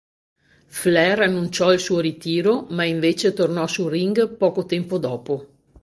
[0.65, 5.47] Flair annunciò il suo ritiro, ma invece tornò sul ring poco tempo dopo.